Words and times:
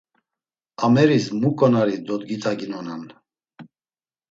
Ameris 0.85 1.25
mu 1.39 1.49
ǩonari 1.57 1.95
dodgitaginonan? 2.05 3.03